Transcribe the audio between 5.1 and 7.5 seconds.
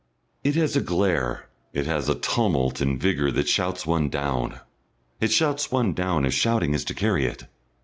It shouts one down, if shouting is to carry it.